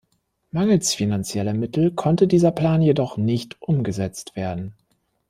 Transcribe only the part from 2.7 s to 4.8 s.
jedoch nicht umgesetzt werden.